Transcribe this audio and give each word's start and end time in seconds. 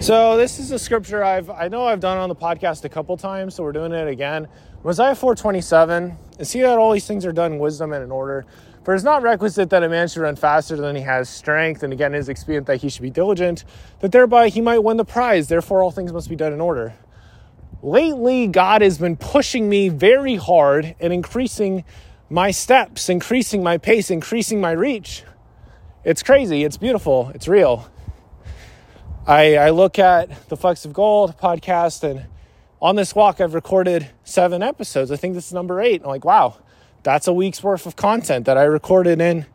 So 0.00 0.36
this 0.36 0.60
is 0.60 0.70
a 0.70 0.78
scripture 0.78 1.24
I've 1.24 1.48
I 1.50 1.68
know 1.68 1.86
I've 1.86 2.00
done 2.00 2.18
on 2.18 2.28
the 2.28 2.36
podcast 2.36 2.84
a 2.84 2.88
couple 2.88 3.16
times, 3.16 3.54
so 3.54 3.64
we're 3.64 3.72
doing 3.72 3.92
it 3.92 4.06
again. 4.06 4.46
Mosiah 4.84 5.14
427, 5.14 6.16
and 6.38 6.46
see 6.46 6.60
that 6.60 6.78
all 6.78 6.92
these 6.92 7.06
things 7.06 7.24
are 7.24 7.32
done 7.32 7.54
in 7.54 7.58
wisdom 7.58 7.92
and 7.92 8.04
in 8.04 8.12
order. 8.12 8.44
For 8.84 8.94
it's 8.94 9.02
not 9.02 9.22
requisite 9.22 9.70
that 9.70 9.82
a 9.82 9.88
man 9.88 10.06
should 10.06 10.20
run 10.20 10.36
faster 10.36 10.76
than 10.76 10.94
he 10.94 11.02
has 11.02 11.28
strength, 11.28 11.82
and 11.82 11.92
again 11.92 12.14
it 12.14 12.18
is 12.18 12.28
expedient 12.28 12.66
that 12.66 12.82
he 12.82 12.88
should 12.88 13.02
be 13.02 13.10
diligent, 13.10 13.64
that 14.00 14.12
thereby 14.12 14.48
he 14.48 14.60
might 14.60 14.78
win 14.78 14.96
the 14.96 15.04
prize. 15.04 15.48
Therefore 15.48 15.82
all 15.82 15.90
things 15.90 16.12
must 16.12 16.28
be 16.28 16.36
done 16.36 16.52
in 16.52 16.60
order. 16.60 16.94
Lately, 17.82 18.46
God 18.46 18.82
has 18.82 18.98
been 18.98 19.16
pushing 19.16 19.68
me 19.68 19.88
very 19.88 20.36
hard 20.36 20.94
and 21.00 21.12
increasing 21.12 21.84
my 22.28 22.50
steps, 22.50 23.08
increasing 23.08 23.62
my 23.62 23.78
pace, 23.78 24.10
increasing 24.10 24.60
my 24.60 24.72
reach. 24.72 25.24
It's 26.04 26.22
crazy, 26.22 26.64
it's 26.64 26.76
beautiful, 26.76 27.32
it's 27.34 27.48
real. 27.48 27.90
I, 29.28 29.56
I 29.56 29.70
look 29.70 29.98
at 29.98 30.48
the 30.48 30.56
Flecks 30.56 30.84
of 30.84 30.92
Gold 30.92 31.36
podcast, 31.36 32.08
and 32.08 32.26
on 32.80 32.94
this 32.94 33.12
walk, 33.12 33.40
I've 33.40 33.54
recorded 33.54 34.08
seven 34.22 34.62
episodes. 34.62 35.10
I 35.10 35.16
think 35.16 35.34
this 35.34 35.48
is 35.48 35.52
number 35.52 35.80
eight. 35.80 36.02
I'm 36.02 36.08
like, 36.08 36.24
wow, 36.24 36.58
that's 37.02 37.26
a 37.26 37.32
week's 37.32 37.60
worth 37.60 37.86
of 37.86 37.96
content 37.96 38.46
that 38.46 38.56
I 38.56 38.62
recorded 38.62 39.20
in 39.20 39.46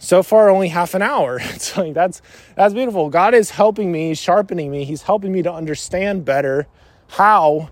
so 0.00 0.24
far 0.24 0.50
only 0.50 0.70
half 0.70 0.92
an 0.92 1.02
hour. 1.02 1.38
It's 1.54 1.76
like 1.76 1.94
that's 1.94 2.20
that's 2.56 2.74
beautiful. 2.74 3.08
God 3.08 3.32
is 3.32 3.50
helping 3.50 3.92
me, 3.92 4.12
sharpening 4.14 4.72
me. 4.72 4.84
He's 4.84 5.02
helping 5.02 5.30
me 5.30 5.40
to 5.42 5.52
understand 5.52 6.24
better 6.24 6.66
how 7.10 7.70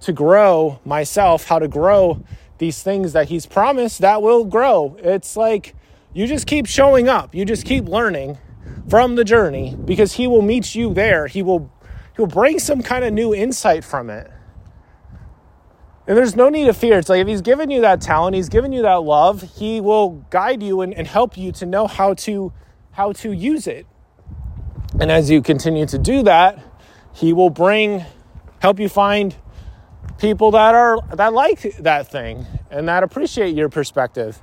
to 0.00 0.14
grow 0.14 0.80
myself, 0.86 1.44
how 1.44 1.58
to 1.58 1.68
grow 1.68 2.24
these 2.56 2.82
things 2.82 3.12
that 3.12 3.28
he's 3.28 3.44
promised 3.44 4.00
that 4.00 4.22
will 4.22 4.46
grow. 4.46 4.96
It's 5.00 5.36
like 5.36 5.74
you 6.14 6.26
just 6.26 6.46
keep 6.46 6.64
showing 6.64 7.06
up. 7.06 7.34
You 7.34 7.44
just 7.44 7.66
keep 7.66 7.84
learning 7.84 8.38
from 8.88 9.14
the 9.14 9.24
journey 9.24 9.76
because 9.84 10.14
he 10.14 10.26
will 10.26 10.42
meet 10.42 10.74
you 10.74 10.92
there. 10.94 11.26
He 11.26 11.42
will 11.42 11.72
he'll 12.16 12.26
bring 12.26 12.58
some 12.58 12.82
kind 12.82 13.04
of 13.04 13.12
new 13.12 13.34
insight 13.34 13.84
from 13.84 14.10
it. 14.10 14.30
And 16.06 16.16
there's 16.16 16.34
no 16.34 16.48
need 16.48 16.64
to 16.64 16.74
fear. 16.74 16.98
It's 16.98 17.08
like 17.08 17.20
if 17.20 17.28
he's 17.28 17.40
given 17.40 17.70
you 17.70 17.82
that 17.82 18.00
talent, 18.00 18.34
he's 18.34 18.48
given 18.48 18.72
you 18.72 18.82
that 18.82 19.02
love, 19.02 19.42
he 19.42 19.80
will 19.80 20.26
guide 20.30 20.62
you 20.62 20.80
and, 20.80 20.92
and 20.92 21.06
help 21.06 21.36
you 21.36 21.52
to 21.52 21.66
know 21.66 21.86
how 21.86 22.14
to 22.14 22.52
how 22.92 23.12
to 23.12 23.32
use 23.32 23.66
it. 23.66 23.86
And 25.00 25.10
as 25.10 25.30
you 25.30 25.40
continue 25.40 25.86
to 25.86 25.98
do 25.98 26.22
that, 26.24 26.58
he 27.12 27.32
will 27.32 27.50
bring 27.50 28.04
help 28.60 28.80
you 28.80 28.88
find 28.88 29.36
people 30.18 30.50
that 30.50 30.74
are 30.74 30.98
that 31.14 31.32
like 31.32 31.76
that 31.78 32.10
thing 32.10 32.46
and 32.70 32.88
that 32.88 33.02
appreciate 33.02 33.54
your 33.54 33.68
perspective. 33.68 34.42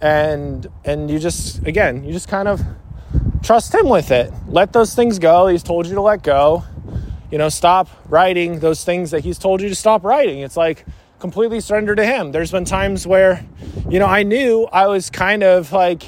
And 0.00 0.66
and 0.84 1.10
you 1.10 1.18
just 1.18 1.66
again, 1.66 2.04
you 2.04 2.12
just 2.12 2.28
kind 2.28 2.48
of 2.48 2.62
trust 3.42 3.74
him 3.74 3.88
with 3.88 4.10
it. 4.10 4.32
Let 4.48 4.72
those 4.72 4.94
things 4.94 5.18
go. 5.18 5.46
He's 5.46 5.62
told 5.62 5.86
you 5.86 5.94
to 5.94 6.00
let 6.00 6.22
go. 6.22 6.64
You 7.30 7.38
know, 7.38 7.48
stop 7.48 7.88
writing 8.08 8.60
those 8.60 8.84
things 8.84 9.10
that 9.10 9.24
he's 9.24 9.38
told 9.38 9.60
you 9.60 9.68
to 9.68 9.74
stop 9.74 10.04
writing. 10.04 10.40
It's 10.40 10.56
like 10.56 10.84
completely 11.18 11.60
surrender 11.60 11.94
to 11.94 12.04
him. 12.04 12.32
There's 12.32 12.52
been 12.52 12.64
times 12.64 13.06
where, 13.06 13.44
you 13.88 13.98
know, 13.98 14.06
I 14.06 14.22
knew 14.22 14.64
I 14.64 14.86
was 14.86 15.10
kind 15.10 15.42
of 15.42 15.72
like 15.72 16.04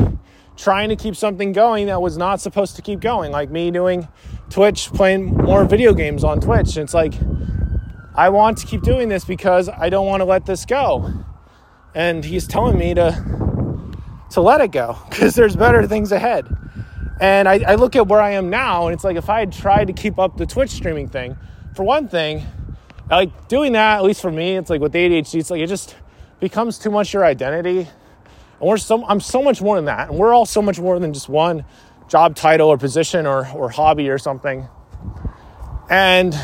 trying 0.57 0.89
to 0.91 0.97
keep 0.97 1.17
something 1.17 1.53
going 1.53 1.87
that 1.87 2.03
was 2.03 2.17
not 2.17 2.41
supposed 2.41 2.77
to 2.77 2.83
keep 2.83 3.01
going, 3.01 3.33
like 3.33 3.51
me 3.51 3.71
doing 3.71 4.07
Twitch, 4.51 4.89
playing 4.93 5.27
more 5.27 5.65
video 5.65 5.95
games 5.95 6.25
on 6.25 6.41
Twitch. 6.41 6.77
And 6.77 6.85
it's 6.85 6.95
like, 6.95 7.15
I 8.15 8.29
want 8.31 8.59
to 8.59 8.67
keep 8.67 8.83
doing 8.83 9.09
this 9.09 9.25
because 9.25 9.69
I 9.69 9.89
don't 9.89 10.07
want 10.07 10.21
to 10.21 10.25
let 10.25 10.47
this 10.47 10.65
go. 10.65 11.25
And 11.95 12.25
he's 12.25 12.47
telling 12.47 12.79
me 12.79 12.95
to 12.95 13.39
to 14.31 14.41
let 14.43 14.61
it 14.61 14.73
go 14.73 14.99
because 15.09 15.35
there's 15.35 15.57
better 15.57 15.87
things 15.87 16.13
ahead. 16.13 16.47
And 17.21 17.49
I, 17.49 17.61
I, 17.67 17.75
look 17.75 17.97
at 17.97 18.07
where 18.07 18.21
I 18.21 18.33
am 18.33 18.49
now, 18.49 18.87
and 18.87 18.95
it's 18.95 19.03
like 19.03 19.17
if 19.17 19.29
I 19.29 19.41
had 19.41 19.53
tried 19.53 19.87
to 19.87 19.93
keep 19.93 20.19
up 20.19 20.37
the 20.37 20.47
Twitch 20.47 20.71
streaming 20.71 21.09
thing, 21.09 21.37
for 21.75 21.83
one 21.83 22.09
thing, 22.09 22.45
like 23.11 23.49
doing 23.49 23.73
that, 23.73 23.99
at 23.99 24.05
least 24.05 24.21
for 24.21 24.31
me, 24.31 24.57
it's 24.57 24.71
like 24.71 24.81
with 24.81 24.93
ADHD, 24.93 25.41
it's 25.41 25.51
like 25.51 25.61
it 25.61 25.67
just 25.67 25.97
becomes 26.39 26.79
too 26.79 26.91
much 26.91 27.13
your 27.13 27.25
identity. 27.25 27.81
And 27.81 28.69
we're 28.69 28.77
so 28.77 29.05
I'm 29.07 29.21
so 29.21 29.43
much 29.43 29.61
more 29.61 29.77
than 29.77 29.87
that. 29.87 30.11
And 30.11 30.19
we're 30.19 30.33
all 30.33 30.47
so 30.47 30.63
much 30.63 30.79
more 30.79 30.99
than 30.99 31.13
just 31.13 31.29
one 31.29 31.65
job 32.09 32.37
title 32.37 32.69
or 32.69 32.79
position 32.79 33.27
or, 33.27 33.49
or 33.49 33.69
hobby 33.69 34.09
or 34.09 34.19
something. 34.19 34.69
And 35.91 36.39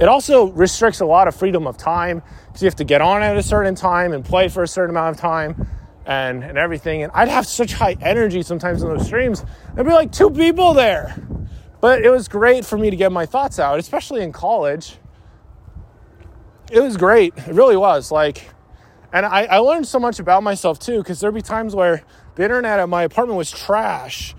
it 0.00 0.08
also 0.08 0.46
restricts 0.52 1.00
a 1.00 1.06
lot 1.06 1.28
of 1.28 1.34
freedom 1.34 1.66
of 1.66 1.76
time 1.76 2.22
because 2.46 2.62
you 2.62 2.66
have 2.66 2.76
to 2.76 2.84
get 2.84 3.00
on 3.00 3.22
at 3.22 3.36
a 3.36 3.42
certain 3.42 3.74
time 3.74 4.12
and 4.12 4.24
play 4.24 4.48
for 4.48 4.62
a 4.62 4.68
certain 4.68 4.90
amount 4.90 5.16
of 5.16 5.20
time 5.20 5.68
and, 6.06 6.42
and 6.42 6.58
everything. 6.58 7.02
And 7.02 7.12
I'd 7.14 7.28
have 7.28 7.46
such 7.46 7.74
high 7.74 7.96
energy 8.00 8.42
sometimes 8.42 8.82
in 8.82 8.88
those 8.88 9.06
streams. 9.06 9.44
There'd 9.74 9.86
be 9.86 9.92
like 9.92 10.12
two 10.12 10.30
people 10.30 10.74
there. 10.74 11.14
But 11.80 12.02
it 12.04 12.10
was 12.10 12.28
great 12.28 12.64
for 12.64 12.78
me 12.78 12.90
to 12.90 12.96
get 12.96 13.10
my 13.10 13.26
thoughts 13.26 13.58
out, 13.58 13.78
especially 13.78 14.22
in 14.22 14.32
college. 14.32 14.98
It 16.70 16.80
was 16.80 16.96
great. 16.96 17.34
It 17.36 17.54
really 17.54 17.76
was. 17.76 18.12
Like, 18.12 18.48
and 19.12 19.26
I, 19.26 19.44
I 19.44 19.58
learned 19.58 19.86
so 19.86 19.98
much 19.98 20.20
about 20.20 20.42
myself 20.42 20.78
too, 20.78 20.98
because 20.98 21.20
there'd 21.20 21.34
be 21.34 21.42
times 21.42 21.74
where 21.74 22.02
the 22.36 22.44
internet 22.44 22.78
at 22.78 22.88
my 22.88 23.02
apartment 23.02 23.36
was 23.36 23.50
trash. 23.50 24.34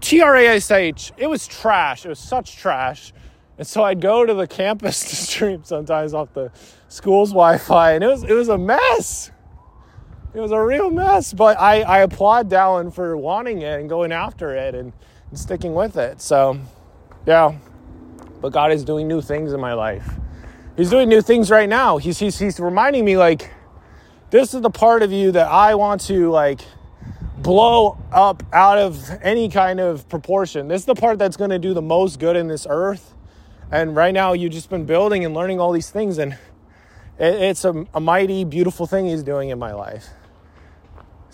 T 0.00 0.20
R 0.20 0.36
A 0.36 0.46
S 0.48 0.70
H. 0.70 1.12
It 1.16 1.28
was 1.28 1.46
trash. 1.46 2.04
It 2.04 2.08
was 2.08 2.18
such 2.18 2.56
trash. 2.56 3.12
And 3.56 3.66
so 3.66 3.84
I'd 3.84 4.00
go 4.00 4.26
to 4.26 4.34
the 4.34 4.46
campus 4.46 5.00
to 5.10 5.16
stream 5.16 5.64
sometimes 5.64 6.12
off 6.12 6.34
the 6.34 6.50
school's 6.88 7.30
Wi 7.30 7.58
Fi, 7.58 7.92
and 7.92 8.04
it 8.04 8.08
was, 8.08 8.24
it 8.24 8.32
was 8.32 8.48
a 8.48 8.58
mess 8.58 9.30
it 10.34 10.40
was 10.40 10.50
a 10.50 10.60
real 10.60 10.90
mess. 10.90 11.32
But 11.32 11.58
I, 11.58 11.82
I 11.82 11.98
applaud 12.00 12.50
Dallin 12.50 12.92
for 12.92 13.16
wanting 13.16 13.62
it 13.62 13.80
and 13.80 13.88
going 13.88 14.12
after 14.12 14.54
it 14.54 14.74
and, 14.74 14.92
and 15.30 15.38
sticking 15.38 15.74
with 15.74 15.96
it. 15.96 16.20
So, 16.20 16.58
yeah. 17.26 17.56
But 18.40 18.52
God 18.52 18.72
is 18.72 18.84
doing 18.84 19.08
new 19.08 19.22
things 19.22 19.52
in 19.52 19.60
my 19.60 19.72
life. 19.72 20.06
He's 20.76 20.90
doing 20.90 21.08
new 21.08 21.22
things 21.22 21.50
right 21.50 21.68
now. 21.68 21.98
He's, 21.98 22.18
he's, 22.18 22.38
he's 22.38 22.58
reminding 22.58 23.04
me, 23.04 23.16
like, 23.16 23.50
this 24.30 24.52
is 24.54 24.60
the 24.60 24.70
part 24.70 25.02
of 25.02 25.12
you 25.12 25.30
that 25.32 25.46
I 25.46 25.76
want 25.76 26.00
to, 26.02 26.30
like, 26.30 26.60
blow 27.38 27.96
up 28.10 28.42
out 28.52 28.78
of 28.78 29.08
any 29.22 29.48
kind 29.48 29.78
of 29.78 30.08
proportion. 30.08 30.66
This 30.66 30.82
is 30.82 30.86
the 30.86 30.94
part 30.94 31.18
that's 31.18 31.36
going 31.36 31.50
to 31.50 31.58
do 31.58 31.74
the 31.74 31.82
most 31.82 32.18
good 32.18 32.34
in 32.36 32.48
this 32.48 32.66
earth. 32.68 33.14
And 33.70 33.94
right 33.94 34.12
now, 34.12 34.32
you've 34.32 34.52
just 34.52 34.68
been 34.68 34.84
building 34.84 35.24
and 35.24 35.32
learning 35.32 35.60
all 35.60 35.72
these 35.72 35.90
things, 35.90 36.18
and 36.18 36.32
it, 37.18 37.34
it's 37.34 37.64
a, 37.64 37.86
a 37.94 38.00
mighty, 38.00 38.44
beautiful 38.44 38.86
thing 38.86 39.06
He's 39.06 39.22
doing 39.22 39.50
in 39.50 39.58
my 39.58 39.72
life. 39.72 40.08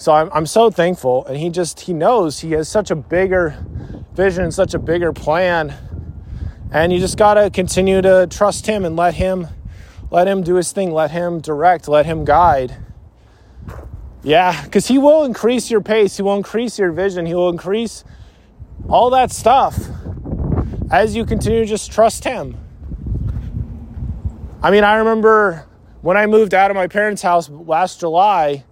So 0.00 0.12
I'm, 0.12 0.30
I'm 0.32 0.46
so 0.46 0.70
thankful. 0.70 1.26
And 1.26 1.36
he 1.36 1.50
just, 1.50 1.80
he 1.80 1.92
knows 1.92 2.40
he 2.40 2.52
has 2.52 2.70
such 2.70 2.90
a 2.90 2.96
bigger 2.96 3.62
vision, 4.14 4.50
such 4.50 4.72
a 4.72 4.78
bigger 4.78 5.12
plan. 5.12 5.74
And 6.72 6.90
you 6.90 6.98
just 6.98 7.18
got 7.18 7.34
to 7.34 7.50
continue 7.50 8.00
to 8.00 8.26
trust 8.30 8.66
him 8.66 8.86
and 8.86 8.96
let 8.96 9.12
him, 9.12 9.48
let 10.10 10.26
him 10.26 10.42
do 10.42 10.54
his 10.54 10.72
thing. 10.72 10.90
Let 10.90 11.10
him 11.10 11.42
direct, 11.42 11.86
let 11.86 12.06
him 12.06 12.24
guide. 12.24 12.78
Yeah, 14.22 14.64
because 14.64 14.88
he 14.88 14.96
will 14.96 15.24
increase 15.24 15.70
your 15.70 15.82
pace. 15.82 16.16
He 16.16 16.22
will 16.22 16.36
increase 16.36 16.78
your 16.78 16.92
vision. 16.92 17.26
He 17.26 17.34
will 17.34 17.50
increase 17.50 18.02
all 18.88 19.10
that 19.10 19.30
stuff 19.30 19.78
as 20.90 21.14
you 21.14 21.26
continue 21.26 21.60
to 21.60 21.66
just 21.66 21.92
trust 21.92 22.24
him. 22.24 22.56
I 24.62 24.70
mean, 24.70 24.82
I 24.82 24.94
remember 24.94 25.66
when 26.00 26.16
I 26.16 26.24
moved 26.24 26.54
out 26.54 26.70
of 26.70 26.74
my 26.74 26.86
parents' 26.86 27.20
house 27.20 27.50
last 27.50 28.00
July, 28.00 28.64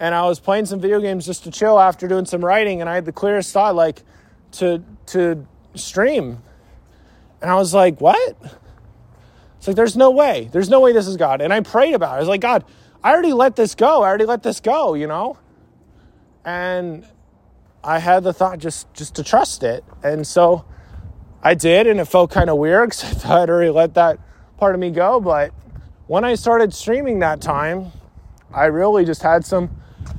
and 0.00 0.14
I 0.14 0.26
was 0.26 0.38
playing 0.38 0.66
some 0.66 0.80
video 0.80 1.00
games 1.00 1.26
just 1.26 1.44
to 1.44 1.50
chill 1.50 1.78
after 1.78 2.06
doing 2.06 2.24
some 2.24 2.44
writing, 2.44 2.80
and 2.80 2.88
I 2.88 2.94
had 2.94 3.04
the 3.04 3.12
clearest 3.12 3.52
thought 3.52 3.74
like 3.74 4.02
to 4.52 4.82
to 5.06 5.46
stream, 5.74 6.42
and 7.40 7.50
I 7.50 7.54
was 7.56 7.74
like, 7.74 8.00
what? 8.00 8.36
It's 9.58 9.66
like 9.66 9.76
there's 9.76 9.96
no 9.96 10.10
way, 10.10 10.48
there's 10.52 10.68
no 10.68 10.80
way 10.80 10.92
this 10.92 11.06
is 11.06 11.16
God, 11.16 11.40
and 11.40 11.52
I 11.52 11.60
prayed 11.60 11.94
about 11.94 12.14
it. 12.14 12.16
I 12.16 12.20
was 12.20 12.28
like, 12.28 12.40
God, 12.40 12.64
I 13.02 13.12
already 13.12 13.32
let 13.32 13.56
this 13.56 13.74
go. 13.74 14.02
I 14.02 14.08
already 14.08 14.24
let 14.24 14.42
this 14.42 14.60
go, 14.60 14.94
you 14.94 15.06
know, 15.06 15.36
and 16.44 17.04
I 17.82 17.98
had 17.98 18.22
the 18.22 18.32
thought 18.32 18.58
just 18.58 18.92
just 18.94 19.16
to 19.16 19.24
trust 19.24 19.62
it, 19.62 19.84
and 20.02 20.26
so 20.26 20.64
I 21.42 21.54
did, 21.54 21.88
and 21.88 21.98
it 21.98 22.04
felt 22.04 22.30
kind 22.30 22.50
of 22.50 22.58
weird 22.58 22.90
because 22.90 23.04
I 23.04 23.08
thought 23.08 23.42
I'd 23.42 23.50
already 23.50 23.70
let 23.70 23.94
that 23.94 24.20
part 24.58 24.74
of 24.74 24.80
me 24.80 24.90
go, 24.90 25.20
but 25.20 25.52
when 26.06 26.24
I 26.24 26.36
started 26.36 26.72
streaming 26.72 27.18
that 27.18 27.40
time, 27.40 27.92
I 28.52 28.64
really 28.66 29.04
just 29.04 29.22
had 29.22 29.44
some 29.44 29.76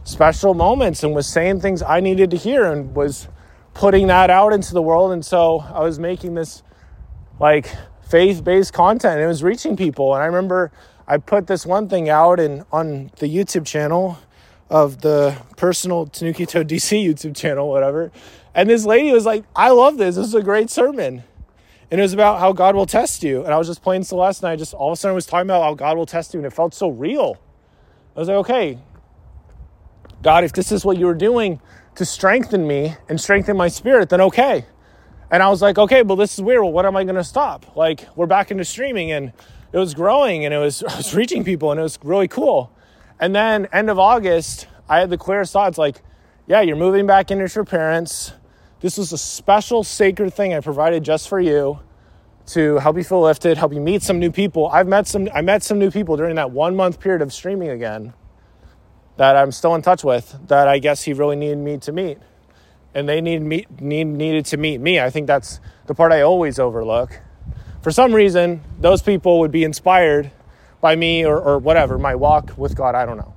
special 0.09 0.53
moments 0.53 1.03
and 1.03 1.13
was 1.13 1.27
saying 1.27 1.61
things 1.61 1.81
I 1.81 1.99
needed 1.99 2.31
to 2.31 2.37
hear 2.37 2.65
and 2.65 2.95
was 2.95 3.27
putting 3.73 4.07
that 4.07 4.29
out 4.29 4.53
into 4.53 4.73
the 4.73 4.81
world. 4.81 5.11
And 5.11 5.23
so 5.23 5.59
I 5.59 5.81
was 5.81 5.99
making 5.99 6.33
this 6.33 6.63
like 7.39 7.69
faith 8.09 8.43
based 8.43 8.73
content. 8.73 9.21
It 9.21 9.27
was 9.27 9.43
reaching 9.43 9.77
people. 9.77 10.13
And 10.15 10.23
I 10.23 10.25
remember 10.25 10.71
I 11.07 11.17
put 11.17 11.47
this 11.47 11.65
one 11.65 11.87
thing 11.87 12.09
out 12.09 12.39
and 12.39 12.65
on 12.71 13.11
the 13.17 13.27
YouTube 13.27 13.65
channel 13.65 14.17
of 14.69 15.01
the 15.01 15.37
personal 15.57 16.07
Tanuki 16.07 16.45
Toad 16.45 16.67
DC 16.67 17.03
YouTube 17.05 17.35
channel, 17.35 17.69
whatever. 17.69 18.11
And 18.53 18.69
this 18.69 18.85
lady 18.85 19.11
was 19.11 19.25
like, 19.25 19.45
I 19.55 19.69
love 19.69 19.97
this. 19.97 20.15
This 20.15 20.27
is 20.27 20.35
a 20.35 20.43
great 20.43 20.69
sermon. 20.69 21.23
And 21.91 21.99
it 21.99 22.03
was 22.03 22.13
about 22.13 22.39
how 22.39 22.51
God 22.51 22.75
will 22.75 22.85
test 22.85 23.23
you. 23.23 23.43
And 23.43 23.53
I 23.53 23.57
was 23.57 23.67
just 23.67 23.81
playing 23.81 24.03
Celeste 24.03 24.43
and 24.43 24.49
I 24.49 24.55
just 24.55 24.73
all 24.73 24.91
of 24.91 24.93
a 24.93 24.95
sudden 24.95 25.15
was 25.15 25.25
talking 25.25 25.47
about 25.47 25.63
how 25.63 25.73
God 25.73 25.97
will 25.97 26.05
test 26.05 26.33
you. 26.33 26.39
And 26.39 26.47
it 26.47 26.53
felt 26.53 26.73
so 26.73 26.89
real. 26.89 27.37
I 28.15 28.19
was 28.19 28.27
like, 28.27 28.37
okay, 28.37 28.79
God, 30.21 30.43
if 30.43 30.51
this 30.51 30.71
is 30.71 30.83
what 30.83 30.97
you 30.97 31.05
were 31.05 31.15
doing 31.15 31.61
to 31.95 32.03
strengthen 32.03 32.67
me 32.67 32.95
and 33.07 33.19
strengthen 33.19 33.55
my 33.55 33.69
spirit, 33.69 34.09
then 34.09 34.19
okay. 34.21 34.65
And 35.31 35.41
I 35.41 35.49
was 35.49 35.61
like, 35.61 35.77
okay, 35.77 36.01
well, 36.01 36.17
this 36.17 36.33
is 36.33 36.41
weird. 36.41 36.61
Well, 36.61 36.73
when 36.73 36.85
am 36.85 36.97
I 36.97 37.03
going 37.03 37.15
to 37.15 37.23
stop? 37.23 37.75
Like, 37.75 38.05
we're 38.17 38.25
back 38.25 38.51
into 38.51 38.65
streaming 38.65 39.11
and 39.11 39.31
it 39.71 39.77
was 39.77 39.93
growing 39.93 40.43
and 40.43 40.53
it 40.53 40.57
was, 40.57 40.83
I 40.87 40.97
was 40.97 41.13
reaching 41.13 41.43
people 41.43 41.71
and 41.71 41.79
it 41.79 41.83
was 41.83 41.97
really 42.03 42.27
cool. 42.27 42.71
And 43.19 43.33
then, 43.33 43.67
end 43.71 43.89
of 43.89 43.99
August, 43.99 44.67
I 44.89 44.99
had 44.99 45.09
the 45.09 45.17
clearest 45.17 45.53
thoughts 45.53 45.77
like, 45.77 46.01
yeah, 46.47 46.61
you're 46.61 46.75
moving 46.75 47.05
back 47.05 47.31
in 47.31 47.41
with 47.41 47.55
your 47.55 47.65
parents. 47.65 48.33
This 48.81 48.97
was 48.97 49.13
a 49.13 49.17
special, 49.17 49.83
sacred 49.83 50.33
thing 50.33 50.53
I 50.53 50.59
provided 50.61 51.03
just 51.03 51.29
for 51.29 51.39
you 51.39 51.79
to 52.47 52.77
help 52.77 52.97
you 52.97 53.03
feel 53.03 53.21
lifted, 53.21 53.57
help 53.57 53.73
you 53.73 53.81
meet 53.81 54.01
some 54.01 54.19
new 54.19 54.31
people. 54.31 54.67
I've 54.67 54.87
met 54.87 55.07
some, 55.07 55.29
I 55.33 55.41
met 55.41 55.63
some 55.63 55.79
new 55.79 55.91
people 55.91 56.17
during 56.17 56.35
that 56.35 56.51
one 56.51 56.75
month 56.75 56.99
period 56.99 57.21
of 57.21 57.31
streaming 57.31 57.69
again 57.69 58.13
that 59.19 59.35
I'm 59.35 59.51
still 59.51 59.75
in 59.75 59.81
touch 59.81 60.01
with 60.05 60.47
that 60.47 60.69
I 60.69 60.79
guess 60.79 61.03
he 61.03 61.11
really 61.11 61.35
needed 61.35 61.57
me 61.57 61.77
to 61.79 61.91
meet. 61.91 62.19
And 62.95 63.07
they 63.07 63.19
need 63.19 63.41
me, 63.41 63.65
need, 63.77 64.05
needed 64.05 64.45
to 64.45 64.57
meet 64.57 64.79
me. 64.79 65.01
I 65.01 65.09
think 65.09 65.27
that's 65.27 65.59
the 65.87 65.93
part 65.93 66.13
I 66.13 66.21
always 66.21 66.57
overlook. 66.57 67.19
For 67.81 67.91
some 67.91 68.15
reason, 68.15 68.61
those 68.79 69.01
people 69.01 69.39
would 69.39 69.51
be 69.51 69.65
inspired 69.65 70.31
by 70.79 70.95
me 70.95 71.25
or, 71.25 71.37
or 71.37 71.57
whatever, 71.59 71.97
my 71.97 72.15
walk 72.15 72.57
with 72.57 72.77
God, 72.77 72.95
I 72.95 73.05
don't 73.05 73.17
know. 73.17 73.33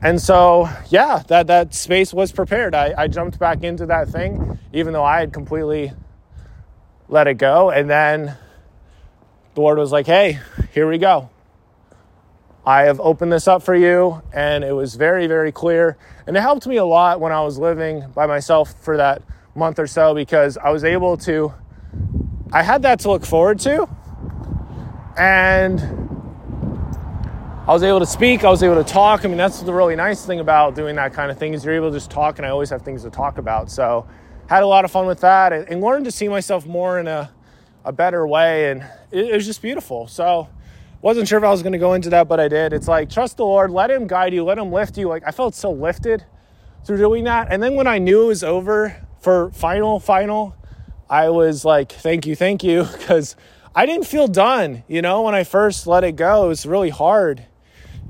And 0.00 0.22
so, 0.22 0.68
yeah, 0.90 1.24
that, 1.26 1.48
that 1.48 1.74
space 1.74 2.14
was 2.14 2.30
prepared. 2.30 2.72
I, 2.72 2.94
I 2.96 3.08
jumped 3.08 3.40
back 3.40 3.64
into 3.64 3.86
that 3.86 4.08
thing, 4.08 4.60
even 4.72 4.92
though 4.92 5.02
I 5.02 5.18
had 5.18 5.32
completely 5.32 5.92
let 7.08 7.26
it 7.26 7.34
go. 7.34 7.70
And 7.70 7.90
then 7.90 8.36
the 9.54 9.60
Lord 9.60 9.76
was 9.76 9.90
like, 9.90 10.06
hey, 10.06 10.38
here 10.72 10.88
we 10.88 10.98
go. 10.98 11.30
I 12.68 12.82
have 12.82 13.00
opened 13.00 13.32
this 13.32 13.48
up 13.48 13.62
for 13.62 13.74
you. 13.74 14.20
And 14.30 14.62
it 14.62 14.72
was 14.72 14.94
very, 14.94 15.26
very 15.26 15.50
clear. 15.50 15.96
And 16.26 16.36
it 16.36 16.40
helped 16.40 16.66
me 16.66 16.76
a 16.76 16.84
lot 16.84 17.18
when 17.18 17.32
I 17.32 17.40
was 17.40 17.58
living 17.58 18.04
by 18.14 18.26
myself 18.26 18.74
for 18.84 18.98
that 18.98 19.22
month 19.54 19.78
or 19.78 19.86
so 19.86 20.14
because 20.14 20.58
I 20.58 20.68
was 20.68 20.84
able 20.84 21.16
to, 21.16 21.54
I 22.52 22.62
had 22.62 22.82
that 22.82 23.00
to 23.00 23.10
look 23.10 23.24
forward 23.24 23.58
to. 23.60 23.88
And 25.16 25.80
I 27.66 27.72
was 27.72 27.82
able 27.82 28.00
to 28.00 28.06
speak, 28.06 28.44
I 28.44 28.50
was 28.50 28.62
able 28.62 28.84
to 28.84 28.84
talk. 28.84 29.24
I 29.24 29.28
mean, 29.28 29.38
that's 29.38 29.62
the 29.62 29.72
really 29.72 29.96
nice 29.96 30.26
thing 30.26 30.40
about 30.40 30.74
doing 30.74 30.94
that 30.96 31.14
kind 31.14 31.30
of 31.30 31.38
thing 31.38 31.54
is 31.54 31.64
you're 31.64 31.72
able 31.72 31.90
to 31.90 31.96
just 31.96 32.10
talk, 32.10 32.38
and 32.38 32.44
I 32.44 32.50
always 32.50 32.68
have 32.68 32.82
things 32.82 33.02
to 33.04 33.10
talk 33.10 33.38
about. 33.38 33.70
So, 33.70 34.06
had 34.46 34.62
a 34.62 34.66
lot 34.66 34.84
of 34.84 34.90
fun 34.90 35.06
with 35.06 35.20
that 35.20 35.52
and, 35.52 35.80
learned 35.82 36.04
to 36.04 36.10
see 36.10 36.28
myself 36.28 36.66
more 36.66 36.98
in 36.98 37.06
a, 37.06 37.30
a 37.84 37.92
better 37.92 38.26
way, 38.26 38.70
and 38.70 38.82
it, 39.10 39.26
it 39.26 39.34
was 39.34 39.46
just 39.46 39.60
beautiful. 39.60 40.06
So, 40.06 40.48
wasn't 41.00 41.28
sure 41.28 41.38
if 41.38 41.44
I 41.44 41.50
was 41.50 41.62
going 41.62 41.72
to 41.72 41.78
go 41.78 41.94
into 41.94 42.10
that, 42.10 42.28
but 42.28 42.40
I 42.40 42.48
did. 42.48 42.72
It's 42.72 42.88
like 42.88 43.10
trust 43.10 43.36
the 43.36 43.44
Lord, 43.44 43.70
let 43.70 43.90
Him 43.90 44.06
guide 44.06 44.34
you, 44.34 44.44
let 44.44 44.58
Him 44.58 44.72
lift 44.72 44.98
you. 44.98 45.08
Like 45.08 45.22
I 45.26 45.30
felt 45.30 45.54
so 45.54 45.70
lifted 45.70 46.24
through 46.84 46.98
doing 46.98 47.24
that, 47.24 47.48
and 47.50 47.62
then 47.62 47.74
when 47.74 47.86
I 47.86 47.98
knew 47.98 48.24
it 48.24 48.28
was 48.28 48.44
over 48.44 48.96
for 49.20 49.50
final, 49.50 50.00
final, 50.00 50.54
I 51.10 51.30
was 51.30 51.64
like, 51.64 51.92
thank 51.92 52.26
you, 52.26 52.36
thank 52.36 52.62
you, 52.62 52.84
because 52.98 53.36
I 53.74 53.86
didn't 53.86 54.06
feel 54.06 54.28
done. 54.28 54.84
You 54.88 55.02
know, 55.02 55.22
when 55.22 55.34
I 55.34 55.44
first 55.44 55.86
let 55.86 56.04
it 56.04 56.16
go, 56.16 56.46
it 56.46 56.48
was 56.48 56.66
really 56.66 56.90
hard. 56.90 57.46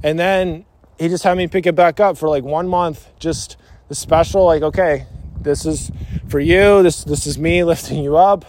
And 0.02 0.18
then 0.18 0.64
he 0.98 1.08
just 1.08 1.24
had 1.24 1.36
me 1.36 1.46
pick 1.46 1.66
it 1.66 1.74
back 1.74 2.00
up 2.00 2.16
for 2.16 2.28
like 2.28 2.44
one 2.44 2.68
month, 2.68 3.08
just 3.18 3.56
the 3.88 3.94
special, 3.94 4.44
like, 4.44 4.62
okay, 4.62 5.06
this 5.40 5.64
is 5.64 5.90
for 6.28 6.40
you. 6.40 6.82
This 6.82 7.04
this 7.04 7.26
is 7.26 7.38
me 7.38 7.64
lifting 7.64 8.02
you 8.02 8.16
up. 8.16 8.44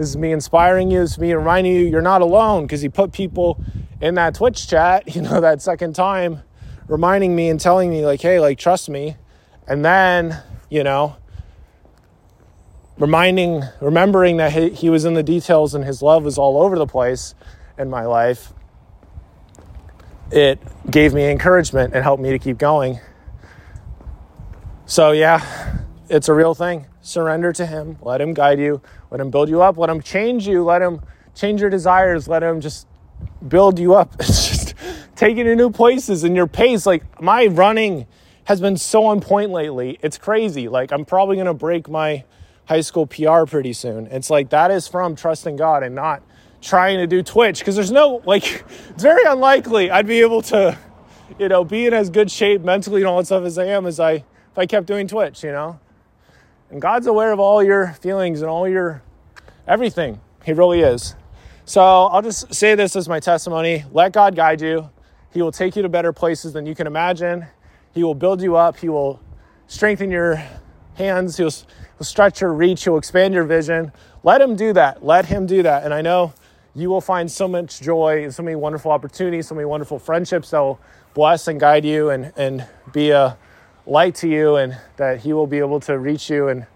This 0.00 0.08
is 0.08 0.16
me 0.16 0.32
inspiring 0.32 0.90
you. 0.90 1.00
This 1.00 1.10
is 1.10 1.18
me 1.18 1.34
reminding 1.34 1.74
you 1.74 1.82
you're 1.82 2.00
not 2.00 2.22
alone. 2.22 2.64
Because 2.64 2.80
he 2.80 2.88
put 2.88 3.12
people 3.12 3.62
in 4.00 4.14
that 4.14 4.34
Twitch 4.34 4.66
chat, 4.66 5.14
you 5.14 5.20
know, 5.20 5.42
that 5.42 5.60
second 5.60 5.94
time, 5.94 6.40
reminding 6.88 7.36
me 7.36 7.50
and 7.50 7.60
telling 7.60 7.90
me, 7.90 8.06
like, 8.06 8.22
hey, 8.22 8.40
like, 8.40 8.58
trust 8.58 8.88
me. 8.88 9.16
And 9.68 9.84
then, 9.84 10.42
you 10.70 10.84
know, 10.84 11.16
reminding, 12.96 13.62
remembering 13.82 14.38
that 14.38 14.52
he, 14.54 14.70
he 14.70 14.88
was 14.88 15.04
in 15.04 15.12
the 15.12 15.22
details 15.22 15.74
and 15.74 15.84
his 15.84 16.00
love 16.00 16.24
was 16.24 16.38
all 16.38 16.62
over 16.62 16.78
the 16.78 16.86
place 16.86 17.34
in 17.76 17.90
my 17.90 18.06
life 18.06 18.54
it 20.30 20.60
gave 20.90 21.12
me 21.12 21.28
encouragement 21.28 21.92
and 21.92 22.02
helped 22.02 22.22
me 22.22 22.30
to 22.30 22.38
keep 22.38 22.56
going. 22.56 23.00
So, 24.86 25.10
yeah, 25.10 25.82
it's 26.08 26.28
a 26.28 26.34
real 26.34 26.54
thing. 26.54 26.86
Surrender 27.02 27.52
to 27.52 27.66
Him, 27.66 27.96
let 28.02 28.20
Him 28.20 28.34
guide 28.34 28.58
you, 28.58 28.80
let 29.10 29.20
Him 29.20 29.30
build 29.30 29.48
you 29.48 29.62
up, 29.62 29.78
let 29.78 29.90
Him 29.90 30.00
change 30.00 30.46
you, 30.46 30.62
let 30.62 30.82
Him 30.82 31.00
change 31.34 31.60
your 31.60 31.70
desires, 31.70 32.28
let 32.28 32.42
Him 32.42 32.60
just 32.60 32.86
build 33.46 33.78
you 33.78 33.94
up. 33.94 34.16
It's 34.20 34.48
just 34.48 34.74
taking 35.16 35.38
you 35.38 35.44
to 35.44 35.56
new 35.56 35.70
places 35.70 36.24
and 36.24 36.34
your 36.36 36.46
pace. 36.46 36.86
Like, 36.86 37.20
my 37.20 37.46
running 37.46 38.06
has 38.44 38.60
been 38.60 38.76
so 38.76 39.04
on 39.04 39.20
point 39.20 39.50
lately. 39.50 39.98
It's 40.02 40.18
crazy. 40.18 40.68
Like, 40.68 40.92
I'm 40.92 41.04
probably 41.04 41.36
going 41.36 41.46
to 41.46 41.54
break 41.54 41.88
my 41.88 42.24
high 42.70 42.80
school 42.80 43.04
PR 43.04 43.44
pretty 43.46 43.72
soon. 43.72 44.06
It's 44.06 44.30
like 44.30 44.50
that 44.50 44.70
is 44.70 44.86
from 44.86 45.16
trusting 45.16 45.56
God 45.56 45.82
and 45.82 45.94
not 45.94 46.22
trying 46.62 46.98
to 46.98 47.06
do 47.06 47.20
Twitch 47.20 47.58
because 47.58 47.74
there's 47.74 47.90
no 47.90 48.22
like 48.24 48.64
it's 48.90 49.02
very 49.02 49.24
unlikely 49.24 49.90
I'd 49.90 50.06
be 50.06 50.20
able 50.20 50.40
to, 50.42 50.78
you 51.38 51.48
know, 51.48 51.64
be 51.64 51.86
in 51.86 51.94
as 51.94 52.10
good 52.10 52.30
shape 52.30 52.60
mentally 52.60 53.00
and 53.00 53.08
all 53.08 53.18
that 53.18 53.26
stuff 53.26 53.44
as 53.44 53.58
I 53.58 53.64
am 53.64 53.86
as 53.86 53.98
I 53.98 54.12
if 54.12 54.58
I 54.58 54.66
kept 54.66 54.86
doing 54.86 55.08
Twitch, 55.08 55.42
you 55.42 55.50
know. 55.50 55.80
And 56.70 56.80
God's 56.80 57.08
aware 57.08 57.32
of 57.32 57.40
all 57.40 57.62
your 57.62 57.88
feelings 58.00 58.42
and 58.42 58.50
all 58.50 58.68
your 58.68 59.02
everything. 59.66 60.20
He 60.44 60.52
really 60.52 60.80
is. 60.80 61.14
So 61.64 61.82
I'll 61.82 62.22
just 62.22 62.54
say 62.54 62.74
this 62.74 62.96
as 62.96 63.08
my 63.08 63.20
testimony. 63.20 63.84
Let 63.92 64.12
God 64.12 64.36
guide 64.36 64.60
you. 64.60 64.88
He 65.32 65.42
will 65.42 65.52
take 65.52 65.76
you 65.76 65.82
to 65.82 65.88
better 65.88 66.12
places 66.12 66.52
than 66.52 66.66
you 66.66 66.74
can 66.74 66.86
imagine. 66.86 67.46
He 67.92 68.04
will 68.04 68.14
build 68.14 68.40
you 68.40 68.56
up. 68.56 68.76
He 68.76 68.88
will 68.88 69.20
strengthen 69.66 70.10
your 70.10 70.42
hands. 70.94 71.36
He'll, 71.36 71.50
he'll 71.50 72.04
stretch 72.04 72.40
your 72.40 72.52
reach. 72.52 72.84
He'll 72.84 72.98
expand 72.98 73.34
your 73.34 73.44
vision. 73.44 73.92
Let 74.22 74.40
him 74.40 74.54
do 74.56 74.72
that. 74.72 75.04
Let 75.04 75.26
him 75.26 75.46
do 75.46 75.62
that. 75.62 75.84
And 75.84 75.92
I 75.92 76.02
know 76.02 76.34
you 76.74 76.88
will 76.88 77.00
find 77.00 77.30
so 77.30 77.48
much 77.48 77.80
joy 77.80 78.22
and 78.22 78.34
so 78.34 78.42
many 78.42 78.56
wonderful 78.56 78.92
opportunities, 78.92 79.48
so 79.48 79.54
many 79.54 79.64
wonderful 79.64 79.98
friendships 79.98 80.50
that 80.50 80.60
will 80.60 80.80
bless 81.14 81.48
and 81.48 81.58
guide 81.58 81.84
you 81.84 82.10
and, 82.10 82.32
and 82.36 82.66
be 82.92 83.10
a 83.10 83.36
light 83.86 84.14
to 84.16 84.28
you, 84.28 84.56
and 84.56 84.76
that 84.96 85.20
He 85.20 85.32
will 85.32 85.46
be 85.46 85.58
able 85.58 85.80
to 85.80 85.98
reach 85.98 86.30
you 86.30 86.48
and 86.48 86.66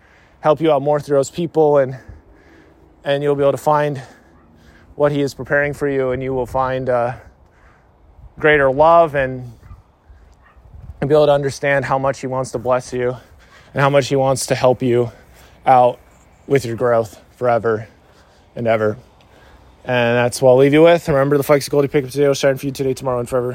help 0.40 0.60
you 0.60 0.70
out 0.72 0.82
more 0.82 1.00
through 1.00 1.16
those 1.16 1.30
people, 1.30 1.78
and 1.78 1.98
and 3.04 3.22
you'll 3.22 3.36
be 3.36 3.42
able 3.42 3.52
to 3.52 3.58
find 3.58 4.02
what 4.94 5.12
He 5.12 5.20
is 5.20 5.34
preparing 5.34 5.74
for 5.74 5.88
you, 5.88 6.10
and 6.10 6.22
you 6.22 6.32
will 6.32 6.46
find 6.46 6.88
uh, 6.88 7.16
greater 8.38 8.70
love 8.70 9.14
and 9.14 9.52
be 11.00 11.14
able 11.14 11.26
to 11.26 11.32
understand 11.32 11.84
how 11.84 11.98
much 11.98 12.20
He 12.20 12.26
wants 12.26 12.50
to 12.52 12.58
bless 12.58 12.92
you 12.92 13.16
and 13.74 13.80
how 13.82 13.90
much 13.90 14.08
He 14.08 14.16
wants 14.16 14.46
to 14.46 14.54
help 14.54 14.82
you 14.82 15.12
out 15.66 16.00
with 16.46 16.64
your 16.64 16.76
growth 16.76 17.20
forever 17.36 17.88
and 18.56 18.66
ever. 18.66 18.96
And 19.84 20.16
that's 20.16 20.40
what 20.40 20.52
I'll 20.52 20.56
leave 20.56 20.72
you 20.72 20.82
with. 20.82 21.08
Remember 21.08 21.37
the 21.37 21.42
Flexibility 21.42 21.88
Pickup 21.88 22.11
today 22.11 22.26
will 22.26 22.34
shine 22.34 22.56
for 22.56 22.64
you 22.64 22.73
today, 22.73 22.94
tomorrow, 22.94 23.18
and 23.18 23.28
forever. 23.28 23.52